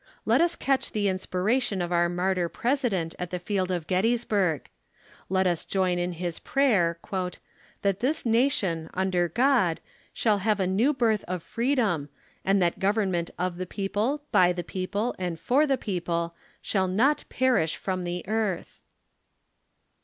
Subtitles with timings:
[0.25, 4.67] Let us catch the inspiration of our Martyr President at the field of Gettysburgh;
[5.29, 6.97] let us join in his prayer"
[7.83, 9.79] That this nation, under God,
[10.11, 12.09] shall have a new birth of freedom,
[12.43, 16.87] and that Government of the peo ple, by the people, and for the people, shall
[16.87, 18.79] not perish from the earth."